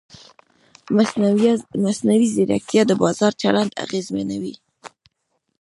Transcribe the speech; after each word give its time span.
مصنوعي 1.91 2.25
ځیرکتیا 2.33 2.81
د 2.87 2.91
بازار 3.03 3.31
چلند 3.41 3.71
اغېزمنوي. 3.83 4.55